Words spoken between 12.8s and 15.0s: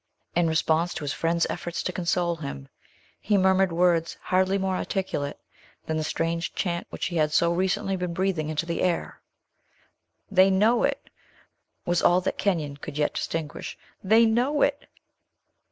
yet distinguish, "they know it!"